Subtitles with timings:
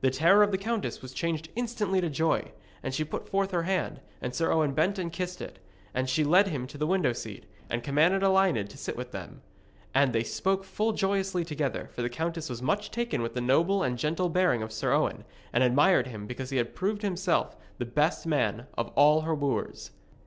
[0.00, 3.64] The terror of the countess was changed instantly into joy, and she put forth her
[3.64, 5.58] hand, and Sir Owen bent and kissed it,
[5.92, 9.42] and she led him to the window seat, and commanded Elined to sit with them.
[9.94, 13.82] And they spoke full joyously together, for the countess was much taken with the noble
[13.82, 17.84] and gentle bearing of Sir Owen, and admired him because he had proved himself the
[17.84, 19.90] best man of all her wooers.